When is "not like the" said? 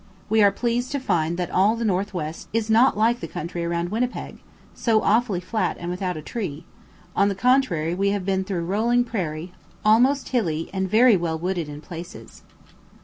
2.71-3.27